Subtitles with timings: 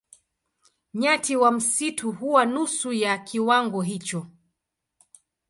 [0.93, 4.25] Nyati wa msitu huwa nusu ya kiwango hicho.